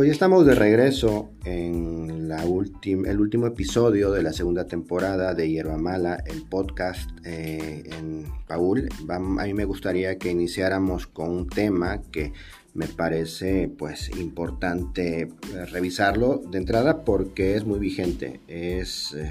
Pues 0.00 0.06
ya 0.06 0.12
estamos 0.12 0.46
de 0.46 0.54
regreso 0.54 1.28
en 1.44 2.26
la 2.26 2.42
el 2.42 3.20
último 3.20 3.46
episodio 3.46 4.10
de 4.10 4.22
la 4.22 4.32
segunda 4.32 4.64
temporada 4.64 5.34
de 5.34 5.50
Hierba 5.50 5.76
Mala, 5.76 6.24
el 6.26 6.40
podcast 6.40 7.10
eh, 7.22 7.82
en 7.98 8.24
Paul. 8.48 8.88
a 9.10 9.18
mí 9.18 9.52
me 9.52 9.66
gustaría 9.66 10.16
que 10.16 10.30
iniciáramos 10.30 11.06
con 11.06 11.28
un 11.28 11.48
tema 11.50 12.00
que 12.10 12.32
me 12.72 12.86
parece 12.86 13.70
pues 13.76 14.08
importante 14.16 15.20
eh, 15.20 15.66
revisarlo 15.70 16.40
de 16.50 16.56
entrada 16.56 17.04
porque 17.04 17.54
es 17.54 17.66
muy 17.66 17.78
vigente. 17.78 18.40
Es 18.48 19.12
eh, 19.12 19.30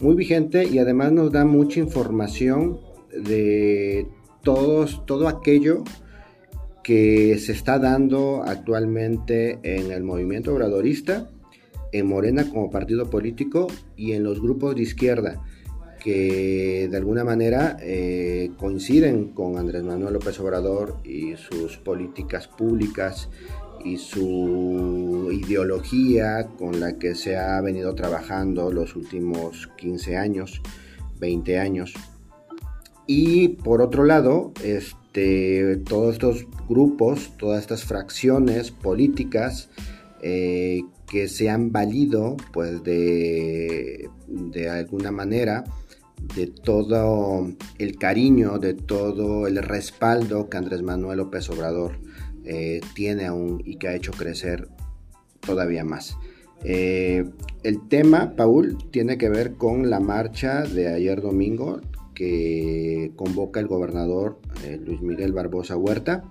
muy 0.00 0.14
vigente 0.14 0.64
y 0.64 0.78
además 0.78 1.12
nos 1.12 1.30
da 1.30 1.44
mucha 1.44 1.78
información 1.78 2.80
de 3.12 4.08
todos, 4.42 5.04
todo 5.04 5.28
aquello 5.28 5.84
que 5.84 6.09
se 6.84 7.52
está 7.52 7.78
dando 7.78 8.42
actualmente 8.44 9.58
en 9.62 9.92
el 9.92 10.02
movimiento 10.02 10.52
obradorista, 10.52 11.30
en 11.92 12.06
Morena 12.06 12.48
como 12.48 12.70
partido 12.70 13.10
político 13.10 13.66
y 13.96 14.12
en 14.12 14.24
los 14.24 14.40
grupos 14.40 14.74
de 14.74 14.82
izquierda 14.82 15.42
que 16.00 16.88
de 16.90 16.96
alguna 16.96 17.24
manera 17.24 17.76
eh, 17.80 18.50
coinciden 18.56 19.28
con 19.28 19.58
Andrés 19.58 19.84
Manuel 19.84 20.14
López 20.14 20.40
Obrador 20.40 20.96
y 21.04 21.36
sus 21.36 21.76
políticas 21.76 22.48
públicas 22.48 23.28
y 23.84 23.96
su 23.98 25.28
ideología 25.30 26.48
con 26.58 26.80
la 26.80 26.98
que 26.98 27.14
se 27.14 27.36
ha 27.36 27.60
venido 27.60 27.94
trabajando 27.94 28.72
los 28.72 28.96
últimos 28.96 29.68
15 29.76 30.16
años, 30.16 30.60
20 31.18 31.58
años. 31.58 31.94
Y 33.06 33.48
por 33.48 33.80
otro 33.80 34.04
lado, 34.04 34.52
este, 34.62 34.99
todos 35.12 36.14
estos 36.14 36.46
grupos, 36.68 37.32
todas 37.36 37.60
estas 37.60 37.84
fracciones 37.84 38.70
políticas 38.70 39.68
eh, 40.22 40.82
que 41.08 41.28
se 41.28 41.50
han 41.50 41.72
valido, 41.72 42.36
pues 42.52 42.82
de, 42.84 44.08
de 44.28 44.68
alguna 44.68 45.10
manera, 45.10 45.64
de 46.36 46.46
todo 46.46 47.50
el 47.78 47.96
cariño, 47.96 48.58
de 48.58 48.74
todo 48.74 49.46
el 49.46 49.56
respaldo 49.56 50.48
que 50.48 50.56
Andrés 50.56 50.82
Manuel 50.82 51.18
López 51.18 51.48
Obrador 51.50 51.98
eh, 52.44 52.80
tiene 52.94 53.26
aún 53.26 53.62
y 53.64 53.76
que 53.76 53.88
ha 53.88 53.94
hecho 53.94 54.12
crecer 54.12 54.68
todavía 55.40 55.84
más. 55.84 56.16
Eh, 56.62 57.24
el 57.62 57.88
tema, 57.88 58.34
Paul, 58.36 58.76
tiene 58.90 59.16
que 59.18 59.30
ver 59.30 59.54
con 59.54 59.88
la 59.88 59.98
marcha 60.00 60.62
de 60.62 60.88
ayer 60.88 61.20
domingo 61.22 61.80
que 62.20 63.12
convoca 63.16 63.60
el 63.60 63.66
gobernador 63.66 64.40
eh, 64.62 64.78
Luis 64.84 65.00
Miguel 65.00 65.32
Barbosa 65.32 65.78
Huerta 65.78 66.30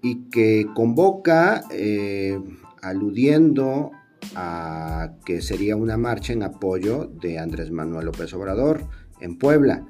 y 0.00 0.30
que 0.30 0.68
convoca 0.76 1.64
eh, 1.72 2.38
aludiendo 2.80 3.90
a 4.36 5.14
que 5.24 5.42
sería 5.42 5.74
una 5.74 5.96
marcha 5.96 6.32
en 6.32 6.44
apoyo 6.44 7.10
de 7.20 7.40
Andrés 7.40 7.72
Manuel 7.72 8.06
López 8.06 8.32
Obrador 8.32 8.84
en 9.20 9.36
Puebla, 9.36 9.84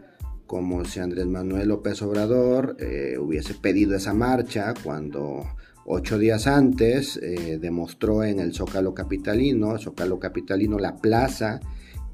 como 0.47 0.83
si 0.87 1.01
Andrés 1.01 1.27
Manuel 1.27 1.69
López 1.69 2.01
Obrador 2.01 2.79
eh, 2.81 3.19
hubiese 3.21 3.53
pedido 3.53 3.97
esa 3.97 4.15
marcha 4.15 4.73
cuando 4.83 5.45
ocho 5.85 6.17
días 6.19 6.47
antes 6.47 7.21
demostró 7.61 8.25
en 8.25 8.39
el 8.41 8.55
Zócalo 8.55 8.95
Capitalino, 8.95 9.77
Zócalo 9.77 10.19
Capitalino, 10.19 10.79
la 10.79 10.97
plaza 10.97 11.61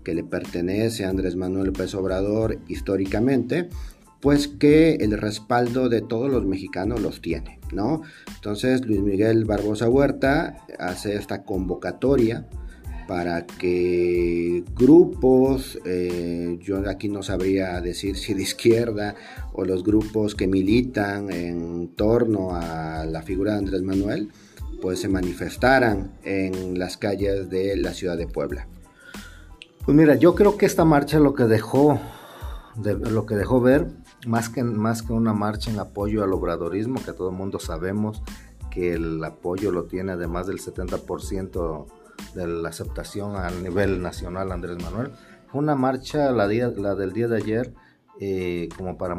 que 0.04 0.14
le 0.14 0.24
pertenece 0.24 1.04
a 1.04 1.10
Andrés 1.10 1.36
Manuel 1.36 1.66
López 1.68 1.94
Obrador 1.94 2.58
históricamente, 2.68 3.68
pues 4.20 4.48
que 4.48 4.94
el 4.96 5.18
respaldo 5.18 5.88
de 5.88 6.02
todos 6.02 6.30
los 6.30 6.44
mexicanos 6.44 7.00
los 7.00 7.20
tiene, 7.20 7.58
¿no? 7.72 8.02
Entonces 8.34 8.84
Luis 8.86 9.00
Miguel 9.00 9.44
Barbosa 9.44 9.88
Huerta 9.88 10.58
hace 10.78 11.14
esta 11.14 11.42
convocatoria 11.42 12.46
para 13.08 13.44
que 13.44 14.62
grupos, 14.76 15.80
eh, 15.84 16.58
yo 16.60 16.88
aquí 16.88 17.08
no 17.08 17.24
sabría 17.24 17.80
decir 17.80 18.16
si 18.16 18.34
de 18.34 18.42
izquierda 18.42 19.16
o 19.52 19.64
los 19.64 19.82
grupos 19.82 20.36
que 20.36 20.46
militan 20.46 21.32
en 21.32 21.88
torno 21.96 22.50
a 22.54 23.04
la 23.06 23.22
figura 23.22 23.54
de 23.54 23.58
Andrés 23.58 23.82
Manuel, 23.82 24.28
pues 24.80 25.00
se 25.00 25.08
manifestaran 25.08 26.12
en 26.22 26.78
las 26.78 26.96
calles 26.96 27.50
de 27.50 27.76
la 27.76 27.94
ciudad 27.94 28.16
de 28.16 28.28
Puebla. 28.28 28.68
Pues 29.84 29.96
mira, 29.96 30.14
yo 30.14 30.34
creo 30.34 30.56
que 30.56 30.66
esta 30.66 30.84
marcha 30.84 31.18
lo 31.18 31.34
que 31.34 31.44
dejó, 31.44 31.98
lo 32.76 33.26
que 33.26 33.34
dejó 33.34 33.60
ver, 33.60 33.88
más 34.26 34.48
que, 34.48 34.62
más 34.62 35.02
que 35.02 35.12
una 35.12 35.32
marcha 35.32 35.70
en 35.70 35.78
apoyo 35.78 36.22
al 36.22 36.32
obradorismo, 36.32 37.02
que 37.02 37.12
todo 37.12 37.30
el 37.30 37.36
mundo 37.36 37.58
sabemos 37.58 38.22
que 38.70 38.92
el 38.94 39.22
apoyo 39.24 39.72
lo 39.72 39.84
tiene 39.84 40.16
de 40.16 40.28
más 40.28 40.46
del 40.46 40.58
70% 40.60 41.86
de 42.34 42.46
la 42.46 42.68
aceptación 42.68 43.36
a 43.36 43.50
nivel 43.50 44.02
nacional 44.02 44.52
Andrés 44.52 44.82
Manuel, 44.82 45.12
fue 45.48 45.60
una 45.60 45.74
marcha, 45.74 46.30
la, 46.30 46.46
la 46.46 46.94
del 46.94 47.12
día 47.12 47.26
de 47.26 47.36
ayer, 47.38 47.74
eh, 48.20 48.68
como, 48.76 48.98
para 48.98 49.14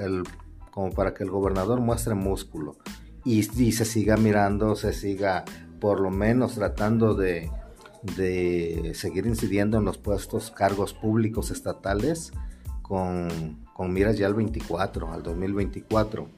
el, 0.00 0.22
como 0.70 0.90
para 0.90 1.14
que 1.14 1.24
el 1.24 1.30
gobernador 1.30 1.80
muestre 1.80 2.14
músculo 2.14 2.76
y, 3.24 3.40
y 3.40 3.72
se 3.72 3.86
siga 3.86 4.18
mirando, 4.18 4.76
se 4.76 4.92
siga 4.92 5.44
por 5.80 6.00
lo 6.00 6.10
menos 6.10 6.54
tratando 6.54 7.14
de 7.14 7.50
de 8.16 8.92
seguir 8.94 9.26
incidiendo 9.26 9.78
en 9.78 9.84
los 9.84 9.98
puestos, 9.98 10.50
cargos 10.50 10.92
públicos 10.92 11.50
estatales 11.50 12.32
con, 12.82 13.64
con 13.72 13.92
miras 13.92 14.18
ya 14.18 14.26
al 14.26 14.34
24, 14.34 15.12
al 15.12 15.22
2024. 15.22 16.28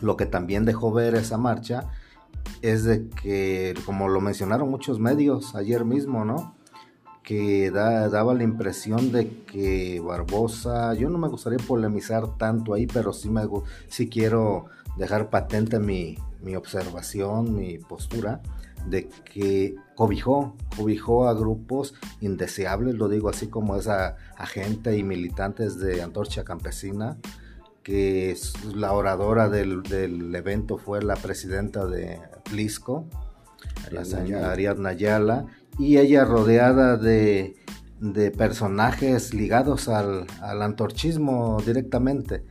Lo 0.00 0.16
que 0.16 0.26
también 0.26 0.64
dejó 0.64 0.92
ver 0.92 1.14
esa 1.14 1.38
marcha 1.38 1.88
es 2.62 2.84
de 2.84 3.08
que, 3.08 3.74
como 3.84 4.08
lo 4.08 4.20
mencionaron 4.20 4.70
muchos 4.70 4.98
medios 4.98 5.54
ayer 5.54 5.84
mismo, 5.84 6.24
¿no? 6.24 6.54
Que 7.22 7.70
daba 7.70 8.34
la 8.34 8.42
impresión 8.42 9.12
de 9.12 9.28
que 9.44 10.00
Barbosa, 10.00 10.94
yo 10.94 11.10
no 11.10 11.18
me 11.18 11.28
gustaría 11.28 11.58
polemizar 11.58 12.36
tanto 12.36 12.74
ahí, 12.74 12.86
pero 12.86 13.12
sí, 13.12 13.28
me, 13.28 13.42
sí 13.88 14.08
quiero 14.08 14.66
dejar 14.96 15.30
patente 15.30 15.78
mi, 15.78 16.16
mi 16.42 16.56
observación, 16.56 17.54
mi 17.54 17.78
postura, 17.78 18.40
de 18.86 19.08
que 19.24 19.76
cobijó, 19.94 20.56
cobijó 20.76 21.28
a 21.28 21.34
grupos 21.34 21.94
indeseables, 22.20 22.94
lo 22.94 23.08
digo 23.08 23.28
así 23.28 23.48
como 23.48 23.76
esa 23.76 24.16
agente 24.36 24.96
y 24.96 25.02
militantes 25.02 25.78
de 25.78 26.02
Antorcha 26.02 26.44
Campesina, 26.44 27.18
que 27.82 28.36
la 28.74 28.92
oradora 28.92 29.48
del, 29.48 29.82
evento 30.34 30.78
fue 30.78 31.02
la 31.02 31.16
presidenta 31.16 31.86
de 31.86 32.20
Plisco, 32.44 33.06
la 33.90 34.04
señora 34.04 34.52
Ariadna 34.52 34.90
Ayala, 34.90 35.46
y 35.78 35.98
ella 35.98 36.24
rodeada 36.24 36.96
de, 36.96 37.56
personajes 38.36 39.34
ligados 39.34 39.88
al, 39.88 40.26
al 40.40 40.62
antorchismo 40.62 41.60
directamente 41.64 42.44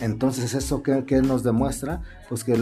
entonces, 0.00 0.54
¿eso 0.54 0.82
qué, 0.82 1.22
nos 1.22 1.42
demuestra? 1.42 2.02
Pues 2.28 2.44
que 2.44 2.54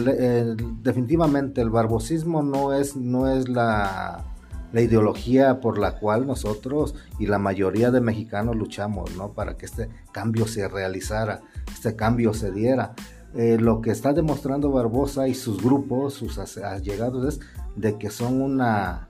definitivamente 0.83 1.61
el 1.61 1.69
barbosismo 1.69 2.43
no 2.43 2.73
es, 2.73 2.95
no 2.95 3.27
es 3.27 3.47
la, 3.47 4.25
ideología 4.73 5.59
por 5.59 5.77
la 5.77 5.99
cual 5.99 6.25
nosotros 6.25 6.95
y 7.19 7.25
la 7.25 7.39
mayoría 7.39 7.91
de 7.91 7.99
mexicanos 7.99 8.55
luchamos, 8.55 9.15
¿no? 9.17 9.33
Para 9.33 9.57
que 9.57 9.65
este 9.65 9.89
cambio 10.13 10.47
se 10.47 10.67
realizara, 10.67 11.41
este 11.71 11.95
cambio 11.95 12.33
se 12.33 12.51
diera. 12.51 12.93
Eh, 13.33 13.57
lo 13.59 13.81
que 13.81 13.91
está 13.91 14.13
demostrando 14.13 14.71
Barbosa 14.71 15.27
y 15.27 15.33
sus 15.33 15.61
grupos, 15.61 16.13
sus 16.13 16.37
allegados, 16.57 17.33
es 17.35 17.39
de 17.75 17.97
que 17.97 18.09
son 18.09 18.41
una, 18.41 19.09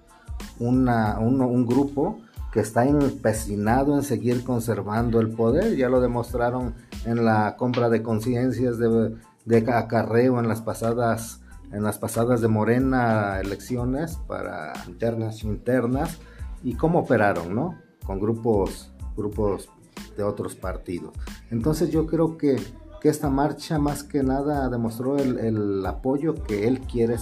una 0.58 1.20
un 1.20 1.66
grupo 1.66 2.20
que 2.52 2.60
está 2.60 2.86
empecinado 2.86 3.96
en 3.96 4.04
seguir 4.04 4.44
conservando 4.44 5.20
el 5.20 5.30
poder. 5.30 5.76
Ya 5.76 5.90
lo 5.90 6.02
demostraron 6.02 6.74
en 7.06 7.26
la 7.26 7.56
compra 7.58 7.90
de 7.90 8.02
conciencias 8.02 8.78
de, 8.78 9.16
de, 9.46 9.72
acarreo 9.72 10.40
en 10.40 10.48
las 10.48 10.62
pasadas 10.62 11.42
en 11.72 11.84
las 11.84 11.98
pasadas 11.98 12.42
de 12.42 12.50
Morena 12.50 13.40
elecciones 13.40 14.18
para 14.28 14.74
internas 14.88 15.44
internas 15.44 16.20
y 16.64 16.74
cómo 16.74 17.00
operaron, 17.00 17.56
¿no? 17.56 17.78
Con 18.06 18.20
grupos 18.20 18.92
grupos 19.16 19.70
de 20.18 20.24
otros 20.24 20.56
partidos. 20.56 21.14
Entonces 21.50 21.90
yo 21.90 22.08
creo 22.08 22.38
que, 22.38 22.62
que 23.02 23.10
esta 23.10 23.30
marcha 23.30 23.80
más 23.80 24.04
que 24.04 24.22
nada 24.22 24.70
demostró 24.70 25.18
el, 25.18 25.40
el 25.40 25.86
apoyo 25.86 26.36
que 26.44 26.68
él 26.68 26.82
quiere 26.82 27.16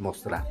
mostrar 0.00 0.44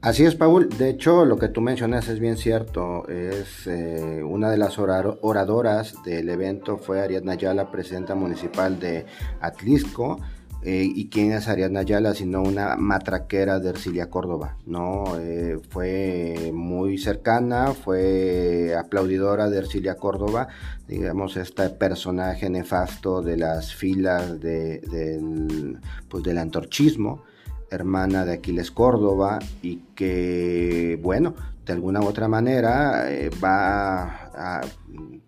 Así 0.00 0.24
es, 0.24 0.34
Paul. 0.34 0.68
De 0.68 0.90
hecho, 0.90 1.24
lo 1.24 1.38
que 1.38 1.48
tú 1.48 1.60
mencionas 1.60 2.08
es 2.08 2.18
bien 2.18 2.36
cierto. 2.36 3.08
Es 3.08 3.66
eh, 3.66 4.22
una 4.24 4.50
de 4.50 4.58
las 4.58 4.78
oradoras 4.78 5.94
del 6.04 6.28
evento 6.28 6.76
fue 6.78 7.00
Ariadna 7.00 7.32
Ayala, 7.32 7.70
presidenta 7.70 8.14
municipal 8.14 8.80
de 8.80 9.06
Atlisco. 9.40 10.18
Eh, 10.64 10.88
¿Y 10.94 11.08
quién 11.08 11.32
es 11.32 11.48
Ariadna 11.48 11.80
Ayala? 11.80 12.14
Sino 12.14 12.40
una 12.40 12.76
matraquera 12.76 13.58
de 13.58 13.70
Ercilia 13.70 14.10
Córdoba, 14.10 14.56
¿no? 14.64 15.18
Eh, 15.18 15.58
fue 15.70 16.52
muy 16.54 16.98
cercana, 16.98 17.72
fue 17.72 18.76
aplaudidora 18.78 19.50
de 19.50 19.58
Ercilia 19.58 19.96
Córdoba, 19.96 20.48
digamos, 20.86 21.36
este 21.36 21.68
personaje 21.70 22.48
nefasto 22.48 23.22
de 23.22 23.38
las 23.38 23.74
filas 23.74 24.40
de, 24.40 24.78
del, 24.80 25.80
pues, 26.08 26.22
del 26.22 26.38
antorchismo, 26.38 27.24
hermana 27.74 28.24
de 28.24 28.34
Aquiles 28.34 28.70
Córdoba 28.70 29.38
y 29.62 29.78
que, 29.94 30.98
bueno, 31.02 31.34
de 31.64 31.72
alguna 31.72 32.00
u 32.00 32.04
otra 32.04 32.28
manera 32.28 33.10
eh, 33.10 33.30
va 33.42 34.02
a, 34.34 34.60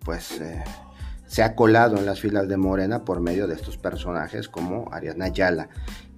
pues, 0.03 0.39
eh, 0.41 0.63
se 1.27 1.43
ha 1.43 1.55
colado 1.55 1.97
en 1.97 2.05
las 2.05 2.19
filas 2.19 2.47
de 2.47 2.57
Morena 2.57 3.03
por 3.03 3.19
medio 3.19 3.47
de 3.47 3.55
estos 3.55 3.77
personajes 3.77 4.47
como 4.47 4.89
Ariadna 4.91 5.25
Ayala. 5.25 5.69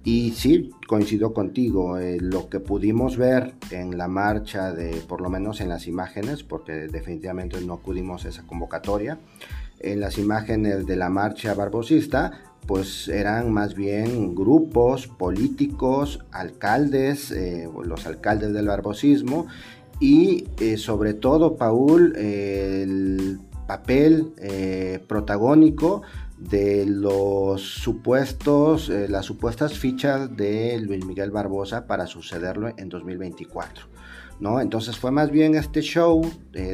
Y 0.04 0.30
sí, 0.30 0.70
coincido 0.86 1.34
contigo, 1.34 1.98
eh, 1.98 2.18
lo 2.20 2.48
que 2.48 2.60
pudimos 2.60 3.16
ver 3.16 3.54
en 3.70 3.98
la 3.98 4.08
marcha 4.08 4.72
de, 4.72 5.02
por 5.08 5.20
lo 5.20 5.28
menos 5.28 5.60
en 5.60 5.68
las 5.68 5.86
imágenes, 5.86 6.44
porque 6.44 6.72
definitivamente 6.88 7.60
no 7.60 7.74
acudimos 7.74 8.24
a 8.24 8.28
esa 8.28 8.46
convocatoria, 8.46 9.18
en 9.80 10.00
las 10.00 10.18
imágenes 10.18 10.86
de 10.86 10.96
la 10.96 11.08
marcha 11.08 11.54
barbosista, 11.54 12.47
pues 12.68 13.08
eran 13.08 13.50
más 13.50 13.74
bien 13.74 14.34
grupos 14.34 15.06
políticos, 15.06 16.20
alcaldes, 16.30 17.30
eh, 17.30 17.66
los 17.82 18.06
alcaldes 18.06 18.52
del 18.52 18.66
barbosismo 18.66 19.46
y 19.98 20.44
eh, 20.60 20.76
sobre 20.76 21.14
todo, 21.14 21.56
Paul, 21.56 22.14
el 22.14 23.40
papel 23.66 24.32
protagónico 25.06 26.02
de 26.38 26.84
los 26.86 27.62
supuestos, 27.62 28.90
las 28.90 29.24
supuestas 29.24 29.78
fichas 29.78 30.36
de 30.36 30.78
Luis 30.78 31.04
Miguel 31.04 31.30
Barbosa 31.30 31.86
para 31.86 32.06
sucederlo 32.06 32.68
en 32.76 32.88
2024. 32.90 33.86
¿no? 34.40 34.60
Entonces 34.60 34.96
fue 34.96 35.10
más 35.10 35.30
bien 35.30 35.54
este 35.54 35.80
show 35.80 36.22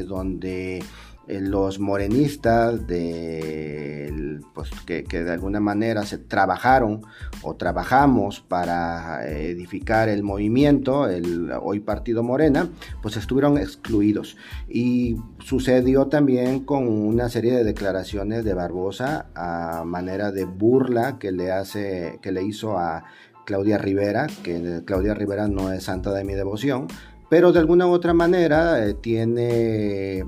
donde 0.07 0.77
eh, 0.77 0.83
los 1.27 1.79
morenistas 1.79 2.85
de, 2.87 4.39
pues, 4.53 4.69
que, 4.85 5.03
de 5.03 5.31
alguna 5.31 5.59
manera 5.59 6.05
se 6.05 6.17
trabajaron 6.17 7.01
o 7.41 7.55
trabajamos 7.55 8.41
para 8.41 9.27
edificar 9.27 10.09
el 10.09 10.23
movimiento, 10.23 11.07
el 11.09 11.51
hoy 11.61 11.79
Partido 11.79 12.23
Morena, 12.23 12.69
pues 13.01 13.17
estuvieron 13.17 13.57
excluidos. 13.57 14.37
Y 14.69 15.17
sucedió 15.39 16.07
también 16.07 16.61
con 16.61 16.87
una 16.87 17.29
serie 17.29 17.53
de 17.53 17.63
declaraciones 17.63 18.43
de 18.43 18.53
Barbosa 18.53 19.27
a 19.35 19.83
manera 19.85 20.31
de 20.31 20.45
burla 20.45 21.17
que 21.19 21.31
le, 21.31 21.51
hace, 21.51 22.19
que 22.21 22.31
le 22.31 22.43
hizo 22.43 22.77
a 22.77 23.05
Claudia 23.45 23.77
Rivera, 23.77 24.27
que 24.43 24.81
Claudia 24.85 25.13
Rivera 25.13 25.47
no 25.47 25.71
es 25.71 25.83
santa 25.83 26.11
de 26.11 26.23
mi 26.23 26.33
devoción, 26.33 26.87
pero 27.29 27.51
de 27.51 27.59
alguna 27.59 27.87
u 27.87 27.91
otra 27.91 28.13
manera 28.13 28.85
eh, 28.85 28.93
tiene 28.93 30.25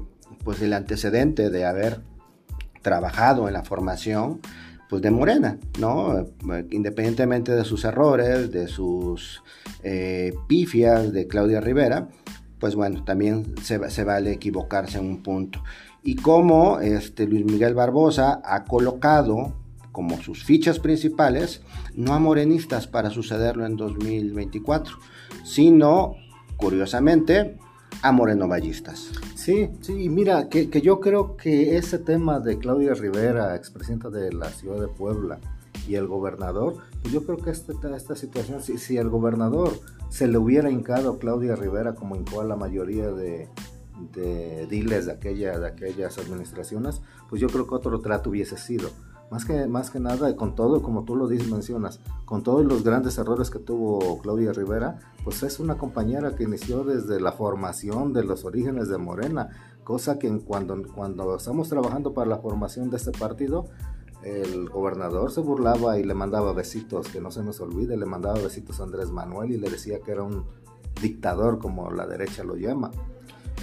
pues 0.47 0.61
el 0.61 0.71
antecedente 0.71 1.49
de 1.49 1.65
haber 1.65 1.99
trabajado 2.81 3.49
en 3.49 3.53
la 3.53 3.65
formación 3.65 4.39
pues 4.89 5.01
de 5.01 5.11
Morena, 5.11 5.57
¿no? 5.77 6.25
Independientemente 6.69 7.51
de 7.51 7.65
sus 7.65 7.83
errores, 7.83 8.49
de 8.49 8.69
sus 8.69 9.43
eh, 9.83 10.33
pifias 10.47 11.11
de 11.11 11.27
Claudia 11.27 11.59
Rivera, 11.59 12.07
pues 12.59 12.75
bueno, 12.75 13.03
también 13.03 13.55
se, 13.61 13.89
se, 13.89 14.05
vale 14.05 14.31
equivocarse 14.31 14.99
en 14.99 15.07
un 15.07 15.21
punto. 15.21 15.61
Y 16.01 16.15
como 16.15 16.79
este, 16.79 17.27
Luis 17.27 17.43
Miguel 17.43 17.73
Barbosa 17.73 18.39
ha 18.45 18.63
colocado 18.63 19.53
como 19.91 20.21
sus 20.21 20.45
fichas 20.45 20.79
principales, 20.79 21.61
no 21.93 22.13
a 22.13 22.19
morenistas 22.19 22.87
para 22.87 23.09
sucederlo 23.09 23.65
en 23.65 23.75
2024, 23.75 24.95
sino, 25.43 26.15
curiosamente, 26.55 27.57
a 28.01 28.11
morenovallistas. 28.11 29.11
Sí, 29.35 29.69
sí, 29.81 30.09
mira, 30.09 30.49
que, 30.49 30.69
yo 30.81 30.99
creo 30.99 31.37
que 31.37 31.77
ese 31.77 31.99
tema 31.99 32.39
de 32.39 32.57
Claudia 32.57 32.93
Rivera, 32.93 33.55
expresidenta 33.55 34.09
de 34.09 34.33
la 34.33 34.49
ciudad 34.49 34.79
de 34.79 34.87
Puebla, 34.87 35.39
y 35.87 35.95
el 35.95 36.07
gobernador, 36.07 36.75
pues 37.01 37.13
yo 37.13 37.25
creo 37.25 37.37
que 37.37 37.49
esta, 37.49 37.73
esta 37.95 38.15
situación, 38.15 38.61
si, 38.61 38.77
si 38.77 38.97
el 38.97 39.09
gobernador 39.09 39.71
se 40.09 40.27
le 40.27 40.37
hubiera 40.37 40.69
hincado 40.69 41.11
a 41.11 41.19
Claudia 41.19 41.55
Rivera 41.55 41.95
como 41.95 42.15
hincó 42.15 42.41
a 42.41 42.43
la 42.43 42.57
mayoría 42.57 43.09
de, 43.11 43.47
de 44.13 44.67
diles 44.67 45.05
de, 45.05 45.13
aquella, 45.13 45.57
de 45.57 45.67
aquellas 45.67 46.17
administraciones, 46.17 47.01
pues 47.29 47.41
yo 47.41 47.47
creo 47.47 47.67
que 47.67 47.75
otro 47.75 47.99
trato 47.99 48.29
hubiese 48.29 48.57
sido. 48.57 48.89
Más 49.29 49.43
que, 49.43 49.67
más 49.67 49.91
que 49.91 49.99
nada, 49.99 50.35
con 50.37 50.55
todo, 50.55 50.81
como 50.81 51.03
tú 51.03 51.15
lo 51.15 51.27
dices, 51.27 51.51
mencionas, 51.51 51.99
con 52.23 52.43
todos 52.43 52.65
los 52.65 52.83
grandes 52.83 53.17
errores 53.17 53.49
que 53.49 53.59
tuvo 53.59 54.19
Claudia 54.19 54.53
Rivera, 54.53 54.99
pues 55.23 55.43
es 55.43 55.59
una 55.59 55.77
compañera 55.77 56.35
que 56.35 56.43
inició 56.43 56.85
desde 56.85 57.19
la 57.19 57.33
formación 57.33 58.13
de 58.13 58.23
los 58.23 58.45
orígenes 58.45 58.87
de 58.87 58.97
Morena, 58.97 59.49
cosa 59.83 60.17
que 60.17 60.29
cuando, 60.39 60.81
cuando 60.93 61.35
estamos 61.35 61.67
trabajando 61.67 62.13
para 62.13 62.29
la 62.29 62.37
formación 62.37 62.89
de 62.89 62.97
este 62.97 63.11
partido, 63.11 63.65
el 64.23 64.69
gobernador 64.69 65.31
se 65.31 65.41
burlaba 65.41 65.99
y 65.99 66.03
le 66.03 66.13
mandaba 66.13 66.53
besitos, 66.53 67.07
que 67.09 67.21
no 67.21 67.31
se 67.31 67.43
nos 67.43 67.59
olvide, 67.59 67.97
le 67.97 68.05
mandaba 68.05 68.39
besitos 68.39 68.79
a 68.79 68.83
Andrés 68.83 69.11
Manuel 69.11 69.51
y 69.51 69.57
le 69.57 69.69
decía 69.69 69.99
que 69.99 70.11
era 70.11 70.23
un 70.23 70.45
dictador, 71.01 71.59
como 71.59 71.91
la 71.91 72.07
derecha 72.07 72.43
lo 72.43 72.55
llama. 72.55 72.91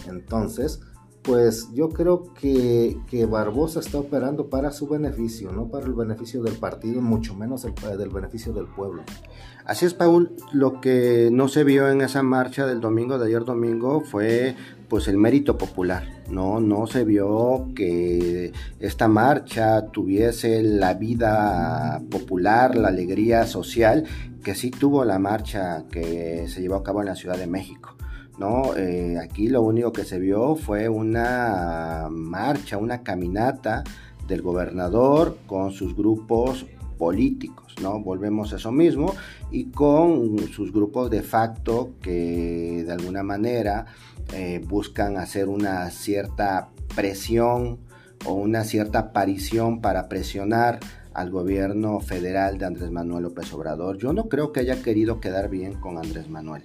Entonces, 0.06 0.80
pues 1.24 1.72
yo 1.72 1.88
creo 1.88 2.34
que, 2.34 2.98
que, 3.08 3.24
Barbosa 3.24 3.80
está 3.80 3.98
operando 3.98 4.50
para 4.50 4.70
su 4.70 4.86
beneficio, 4.86 5.50
no 5.50 5.68
para 5.68 5.86
el 5.86 5.94
beneficio 5.94 6.42
del 6.42 6.54
partido, 6.54 7.00
mucho 7.00 7.34
menos 7.34 7.64
el, 7.64 7.74
del 7.98 8.10
beneficio 8.10 8.52
del 8.52 8.66
pueblo. 8.66 9.02
Así 9.64 9.86
es, 9.86 9.94
Paul. 9.94 10.36
Lo 10.52 10.82
que 10.82 11.30
no 11.32 11.48
se 11.48 11.64
vio 11.64 11.88
en 11.88 12.02
esa 12.02 12.22
marcha 12.22 12.66
del 12.66 12.82
domingo, 12.82 13.18
de 13.18 13.26
ayer 13.26 13.44
domingo, 13.44 14.02
fue 14.02 14.54
pues 14.88 15.08
el 15.08 15.16
mérito 15.16 15.56
popular. 15.56 16.04
No, 16.30 16.60
no 16.60 16.86
se 16.86 17.04
vio 17.04 17.68
que 17.74 18.52
esta 18.78 19.08
marcha 19.08 19.86
tuviese 19.86 20.62
la 20.62 20.92
vida 20.92 22.02
popular, 22.10 22.76
la 22.76 22.88
alegría 22.88 23.46
social 23.46 24.04
que 24.44 24.54
sí 24.54 24.70
tuvo 24.70 25.06
la 25.06 25.18
marcha 25.18 25.84
que 25.90 26.46
se 26.48 26.60
llevó 26.60 26.76
a 26.76 26.84
cabo 26.84 27.00
en 27.00 27.06
la 27.06 27.16
Ciudad 27.16 27.38
de 27.38 27.46
México. 27.46 27.93
¿No? 28.38 28.76
Eh, 28.76 29.18
aquí 29.18 29.48
lo 29.48 29.62
único 29.62 29.92
que 29.92 30.04
se 30.04 30.18
vio 30.18 30.56
fue 30.56 30.88
una 30.88 32.08
marcha, 32.10 32.78
una 32.78 33.02
caminata 33.02 33.84
del 34.26 34.42
gobernador 34.42 35.38
con 35.46 35.72
sus 35.72 35.94
grupos 35.94 36.66
políticos, 36.98 37.74
¿no? 37.82 38.00
Volvemos 38.00 38.52
a 38.52 38.56
eso 38.56 38.72
mismo 38.72 39.14
y 39.50 39.66
con 39.66 40.38
sus 40.48 40.72
grupos 40.72 41.10
de 41.10 41.22
facto 41.22 41.90
que 42.00 42.84
de 42.86 42.92
alguna 42.92 43.22
manera 43.22 43.86
eh, 44.32 44.64
buscan 44.66 45.16
hacer 45.16 45.48
una 45.48 45.90
cierta 45.90 46.68
presión 46.94 47.78
o 48.24 48.34
una 48.34 48.64
cierta 48.64 49.00
aparición 49.00 49.80
para 49.80 50.08
presionar 50.08 50.80
al 51.12 51.30
gobierno 51.30 52.00
federal 52.00 52.58
de 52.58 52.64
Andrés 52.64 52.90
Manuel 52.90 53.24
López 53.24 53.52
Obrador. 53.52 53.98
Yo 53.98 54.12
no 54.12 54.28
creo 54.28 54.52
que 54.52 54.60
haya 54.60 54.82
querido 54.82 55.20
quedar 55.20 55.48
bien 55.50 55.74
con 55.74 55.98
Andrés 55.98 56.28
Manuel 56.28 56.62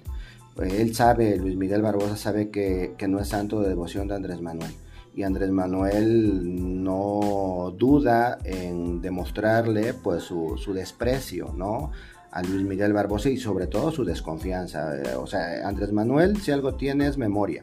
él 0.62 0.94
sabe, 0.94 1.36
Luis 1.36 1.56
Miguel 1.56 1.82
Barbosa 1.82 2.16
sabe 2.16 2.50
que, 2.50 2.94
no 3.08 3.20
es 3.20 3.28
santo 3.28 3.60
de 3.60 3.68
devoción 3.68 4.08
de 4.08 4.14
Andrés 4.14 4.40
Manuel. 4.40 4.72
Y 5.14 5.22
Andrés 5.24 5.50
Manuel 5.50 6.82
no 6.84 7.74
duda 7.76 8.38
en 8.44 9.00
demostrarle 9.00 9.94
pues 9.94 10.22
su, 10.22 10.72
desprecio, 10.72 11.52
¿no? 11.56 11.90
a 12.32 12.42
Luis 12.42 12.62
Miguel 12.62 12.92
Barbosa 12.92 13.28
y 13.28 13.38
sobre 13.38 13.66
todo 13.66 13.90
su 13.90 14.04
desconfianza. 14.04 14.92
O 15.18 15.26
sea, 15.26 15.66
Andrés 15.66 15.92
Manuel, 15.92 16.36
si 16.36 16.52
algo 16.52 16.74
tiene 16.74 17.08
es 17.08 17.18
memoria. 17.18 17.62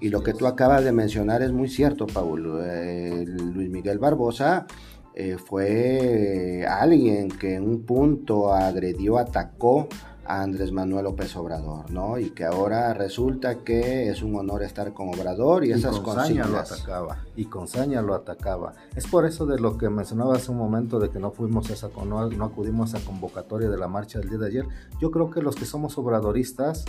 Y 0.00 0.10
lo 0.10 0.22
que 0.22 0.34
tú 0.34 0.46
acabas 0.46 0.84
de 0.84 0.92
mencionar 0.92 1.42
es 1.42 1.52
muy 1.52 1.68
cierto, 1.68 2.06
Paul. 2.06 2.60
Eh, 2.62 3.24
Luis 3.26 3.70
Miguel 3.70 3.98
Barbosa 3.98 4.66
eh, 5.14 5.36
fue 5.38 6.66
alguien 6.68 7.28
que 7.28 7.54
en 7.54 7.64
un 7.64 7.82
punto 7.84 8.52
agredió, 8.52 9.18
atacó 9.18 9.88
a 10.24 10.42
Andrés 10.42 10.72
Manuel 10.72 11.04
López 11.04 11.34
Obrador, 11.36 11.90
¿no? 11.90 12.18
Y 12.18 12.30
que 12.30 12.44
ahora 12.44 12.94
resulta 12.94 13.64
que 13.64 14.08
es 14.08 14.22
un 14.22 14.36
honor 14.36 14.62
estar 14.62 14.92
con 14.92 15.08
Obrador 15.08 15.64
y, 15.64 15.72
esas 15.72 15.98
con 16.00 16.14
saña 16.14 16.46
lo 16.46 16.58
atacaba. 16.58 17.18
Y 17.36 17.46
con 17.46 17.66
saña 17.66 18.02
lo 18.02 18.14
atacaba. 18.14 18.74
Es 18.94 19.06
por 19.06 19.26
eso 19.26 19.46
de 19.46 19.58
lo 19.58 19.76
que 19.78 19.88
mencionaba 19.88 20.36
hace 20.36 20.50
un 20.50 20.58
momento 20.58 21.00
de 21.00 21.10
que 21.10 21.18
no 21.18 21.32
fuimos 21.32 21.70
a 21.70 21.72
esa, 21.72 21.88
no, 22.06 22.28
no 22.28 22.44
acudimos 22.44 22.94
a 22.94 23.00
convocatoria 23.00 23.68
de 23.68 23.76
la 23.76 23.88
marcha 23.88 24.18
del 24.18 24.28
día 24.28 24.38
de 24.38 24.46
ayer. 24.46 24.66
Yo 25.00 25.10
creo 25.10 25.30
que 25.30 25.42
los 25.42 25.56
que 25.56 25.64
somos 25.64 25.98
obradoristas, 25.98 26.84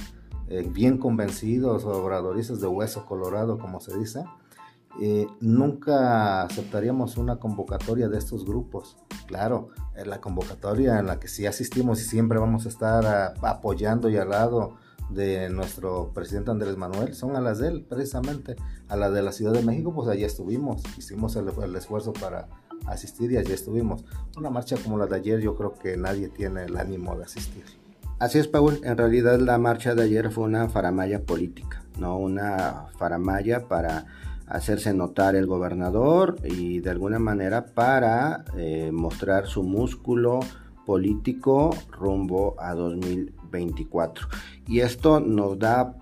eh, 0.47 0.67
bien 0.71 0.97
convencidos, 0.97 1.85
obradoristas 1.85 2.61
de 2.61 2.67
hueso 2.67 3.05
colorado, 3.05 3.57
como 3.57 3.79
se 3.79 3.97
dice, 3.97 4.25
eh, 5.01 5.27
nunca 5.39 6.43
aceptaríamos 6.43 7.17
una 7.17 7.37
convocatoria 7.37 8.09
de 8.09 8.17
estos 8.17 8.45
grupos. 8.45 8.97
Claro, 9.27 9.69
la 10.05 10.21
convocatoria 10.21 10.99
en 10.99 11.07
la 11.07 11.19
que 11.19 11.27
sí 11.27 11.45
asistimos 11.45 12.01
y 12.01 12.03
siempre 12.03 12.39
vamos 12.39 12.65
a 12.65 12.69
estar 12.69 13.33
apoyando 13.41 14.09
y 14.09 14.17
al 14.17 14.29
lado 14.29 14.75
de 15.09 15.49
nuestro 15.49 16.11
presidente 16.13 16.51
Andrés 16.51 16.77
Manuel 16.77 17.13
son 17.13 17.35
a 17.35 17.41
las 17.41 17.59
de 17.59 17.69
él, 17.69 17.85
precisamente. 17.87 18.55
A 18.87 18.95
la 18.95 19.09
de 19.09 19.21
la 19.21 19.31
Ciudad 19.31 19.53
de 19.53 19.63
México, 19.63 19.93
pues 19.93 20.07
allí 20.09 20.23
estuvimos, 20.23 20.83
hicimos 20.97 21.35
el, 21.35 21.49
el 21.63 21.75
esfuerzo 21.75 22.13
para 22.13 22.47
asistir 22.85 23.31
y 23.31 23.37
allí 23.37 23.53
estuvimos. 23.53 24.03
Una 24.37 24.49
marcha 24.49 24.75
como 24.77 24.97
la 24.97 25.07
de 25.07 25.15
ayer, 25.15 25.39
yo 25.39 25.55
creo 25.55 25.73
que 25.73 25.97
nadie 25.97 26.29
tiene 26.29 26.65
el 26.65 26.77
ánimo 26.77 27.15
de 27.17 27.23
asistir. 27.23 27.63
Así 28.19 28.39
es, 28.39 28.47
Paul. 28.47 28.79
En 28.83 28.97
realidad 28.97 29.39
la 29.39 29.57
marcha 29.57 29.95
de 29.95 30.03
ayer 30.03 30.31
fue 30.31 30.45
una 30.45 30.69
faramaya 30.69 31.23
política, 31.23 31.83
no 31.99 32.17
una 32.17 32.87
faramaya 32.97 33.67
para 33.67 34.05
hacerse 34.47 34.93
notar 34.93 35.35
el 35.35 35.45
gobernador 35.45 36.37
y 36.43 36.79
de 36.79 36.89
alguna 36.89 37.19
manera 37.19 37.65
para 37.65 38.45
eh, 38.57 38.91
mostrar 38.91 39.47
su 39.47 39.63
músculo 39.63 40.39
político 40.85 41.75
rumbo 41.91 42.55
a 42.59 42.73
2024. 42.73 44.27
Y 44.67 44.81
esto 44.81 45.19
nos 45.19 45.57
da 45.59 45.95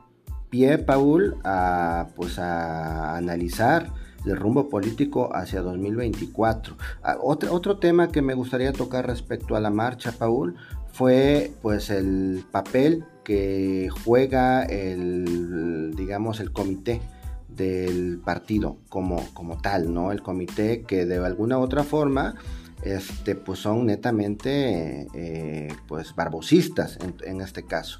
pie, 0.49 0.77
Paul, 0.77 1.37
a, 1.43 2.07
pues 2.15 2.39
a 2.39 3.15
analizar 3.15 3.91
el 4.25 4.37
rumbo 4.37 4.69
político 4.69 5.29
hacia 5.33 5.61
2024. 5.61 6.75
Ah, 7.03 7.17
otro, 7.21 7.53
otro 7.53 7.77
tema 7.77 8.09
que 8.09 8.21
me 8.21 8.33
gustaría 8.33 8.73
tocar 8.73 9.07
respecto 9.07 9.55
a 9.55 9.59
la 9.59 9.69
marcha, 9.69 10.11
Paul, 10.11 10.55
fue 10.91 11.53
pues 11.61 11.89
el 11.89 12.43
papel 12.51 13.05
que 13.23 13.89
juega 14.03 14.63
el, 14.63 15.93
digamos, 15.95 16.39
el 16.39 16.51
comité 16.51 17.01
del 17.61 18.19
partido 18.19 18.77
como, 18.89 19.23
como 19.33 19.61
tal, 19.61 19.93
¿no? 19.93 20.11
El 20.11 20.21
comité 20.21 20.81
que 20.83 21.05
de 21.05 21.17
alguna 21.17 21.59
u 21.59 21.61
otra 21.61 21.83
forma 21.83 22.35
este, 22.81 23.35
pues 23.35 23.59
son 23.59 23.85
netamente 23.85 25.07
eh, 25.13 25.67
pues 25.87 26.15
barbosistas 26.15 26.97
en, 27.23 27.41
este 27.41 27.63
caso. 27.63 27.99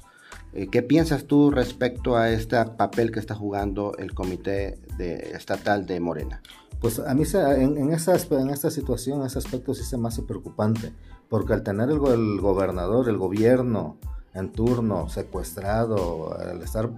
Eh, 0.52 0.66
¿Qué 0.66 0.82
piensas 0.82 1.24
tú 1.26 1.50
respecto 1.50 2.16
a 2.16 2.30
este 2.30 2.56
papel 2.76 3.12
que 3.12 3.20
está 3.20 3.34
jugando 3.34 3.94
el 3.98 4.12
comité 4.12 4.78
de, 4.98 5.32
estatal 5.34 5.86
de 5.86 6.00
Morena? 6.00 6.42
Pues 6.80 6.98
a 6.98 7.14
mí 7.14 7.22
en, 7.32 7.78
en, 7.78 7.92
esa, 7.92 8.16
en 8.16 8.50
esta 8.50 8.70
situación, 8.72 9.24
ese 9.24 9.38
aspecto 9.38 9.72
sí 9.74 9.84
se 9.84 9.96
me 9.96 10.08
hace 10.08 10.22
preocupante, 10.22 10.92
porque 11.28 11.52
al 11.52 11.62
tener 11.62 11.88
el, 11.88 12.00
el 12.04 12.40
gobernador, 12.40 13.08
el 13.08 13.18
gobierno 13.18 13.98
en 14.34 14.50
turno 14.50 15.08
secuestrado, 15.08 16.36
al 16.36 16.60
estar 16.62 16.90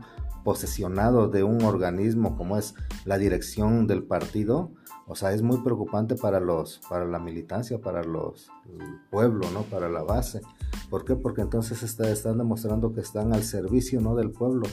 posesionado 0.45 1.29
de 1.29 1.43
un 1.43 1.63
organismo 1.63 2.37
como 2.37 2.59
es 2.59 2.75
la 3.05 3.19
dirección 3.19 3.87
del 3.87 4.05
partido, 4.05 4.73
o 5.07 5.15
sea, 5.15 5.33
es 5.33 5.43
muy 5.43 5.59
preocupante 5.59 6.15
para 6.15 6.41
los, 6.41 6.81
para 6.89 7.05
la 7.05 7.19
militancia, 7.19 7.81
para 7.81 8.03
los 8.03 8.49
el 8.67 9.01
pueblo, 9.11 9.51
¿no? 9.53 9.63
Para 9.63 9.89
la 9.89 10.03
base. 10.03 10.41
¿Por 10.89 11.05
qué? 11.05 11.15
Porque 11.15 11.43
entonces 11.43 11.83
está, 11.83 12.09
están 12.11 12.39
demostrando 12.39 12.93
que 12.93 13.01
están 13.01 13.35
al 13.35 13.43
servicio, 13.43 14.01
¿no? 14.01 14.15
Del 14.15 14.31
pueblo. 14.31 14.67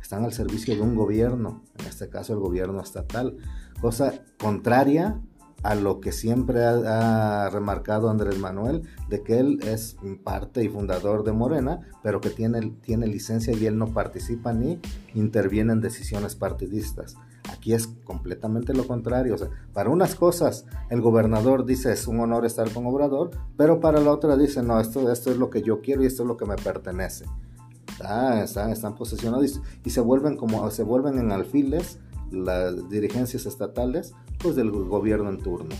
Están 0.00 0.24
al 0.24 0.32
servicio 0.32 0.74
de 0.74 0.80
un 0.80 0.94
gobierno, 0.94 1.64
en 1.78 1.86
este 1.86 2.08
caso 2.08 2.32
el 2.32 2.38
gobierno 2.38 2.80
estatal. 2.80 3.36
Cosa 3.80 4.12
contraria 4.38 5.20
a 5.62 5.74
lo 5.74 6.00
que 6.00 6.12
siempre 6.12 6.64
ha, 6.64 7.50
remarcado 7.50 8.10
Andrés 8.10 8.38
Manuel, 8.38 8.82
de 9.08 9.22
que 9.22 9.38
él 9.38 9.60
es 9.62 9.96
parte 10.22 10.62
y 10.62 10.68
fundador 10.68 11.24
de 11.24 11.32
Morena, 11.32 11.80
pero 12.02 12.20
que 12.20 12.30
tiene, 12.30 12.72
tiene 12.82 13.06
licencia 13.06 13.52
y 13.54 13.66
él 13.66 13.78
no 13.78 13.88
participa 13.88 14.52
ni 14.52 14.80
interviene 15.14 15.72
en 15.72 15.80
decisiones 15.80 16.36
partidistas. 16.36 17.16
Aquí 17.50 17.72
es 17.72 17.88
completamente 18.04 18.74
lo 18.74 18.86
contrario. 18.86 19.34
O 19.34 19.38
sea, 19.38 19.48
para 19.72 19.90
unas 19.90 20.14
cosas 20.14 20.66
el 20.90 21.00
gobernador 21.00 21.64
dice 21.64 21.92
es 21.92 22.06
un 22.06 22.20
honor 22.20 22.44
estar 22.44 22.70
con 22.72 22.86
Obrador, 22.86 23.30
pero 23.56 23.80
para 23.80 24.00
la 24.00 24.12
otra 24.12 24.36
dice 24.36 24.62
no, 24.62 24.78
esto, 24.80 25.10
esto 25.10 25.30
es 25.30 25.38
lo 25.38 25.50
que 25.50 25.62
yo 25.62 25.80
quiero 25.80 26.02
y 26.02 26.06
esto 26.06 26.22
es 26.22 26.28
lo 26.28 26.36
que 26.36 26.46
me 26.46 26.56
pertenece. 26.56 27.24
Ah, 28.04 28.42
están, 28.44 28.70
están 28.70 28.94
posesionados 28.94 29.60
y, 29.84 29.90
se 29.90 30.00
vuelven 30.00 30.36
como 30.36 30.70
se 30.70 30.84
vuelven 30.84 31.18
en 31.18 31.32
alfiles 31.32 31.98
las 32.30 32.88
dirigencias 32.88 33.46
estatales 33.46 34.14
pues 34.38 34.56
del 34.56 34.70
gobierno 34.70 35.30
en 35.30 35.38
turno. 35.38 35.74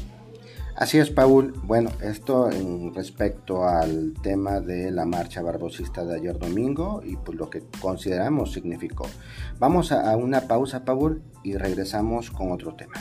Así 0.79 0.99
es, 0.99 1.11
Paul. 1.11 1.55
Bueno, 1.65 1.91
esto 2.03 2.49
en 2.53 2.95
respecto 2.95 3.65
al 3.65 4.15
tema 4.23 4.61
de 4.61 4.93
la 4.93 5.05
marcha 5.07 5.43
barbosista 5.43 6.05
de 6.05 6.15
ayer 6.15 6.39
domingo 6.39 7.03
y 7.05 7.17
pues 7.17 7.37
lo 7.37 7.51
que 7.51 7.65
consideramos 7.81 8.53
significó. 8.53 9.07
Vamos 9.59 9.91
a 9.91 10.17
una 10.17 10.43
pausa, 10.43 10.85
Paul, 10.85 11.21
y 11.43 11.57
regresamos 11.57 12.31
con 12.31 12.53
otro 12.53 12.77
tema. 12.77 12.95